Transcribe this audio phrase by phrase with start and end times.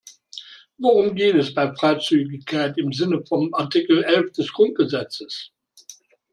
[0.79, 5.51] Worum geht es bei Freizügigkeit im Sinne von Artikel elf des Grundgesetzes?